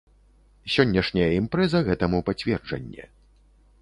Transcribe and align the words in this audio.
Сённяшняя 0.75 1.29
імпрэза 1.41 1.79
гэтаму 1.91 2.25
пацверджанне. 2.31 3.03